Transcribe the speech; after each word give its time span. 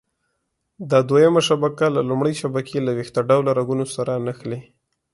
دا 0.91 0.99
دویمه 1.09 1.41
شبکه 1.49 1.85
له 1.95 2.01
لومړۍ 2.09 2.33
شبکې 2.41 2.77
له 2.85 2.91
ویښته 2.97 3.21
ډوله 3.29 3.51
رګونو 3.59 3.85
سره 3.95 4.11
نښلي. 4.25 4.59